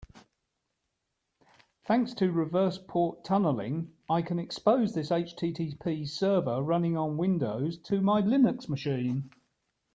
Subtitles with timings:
[1.85, 8.01] Thanks to reverse port tunneling, I can expose this HTTP server running on Windows to
[8.01, 9.29] my Linux machine.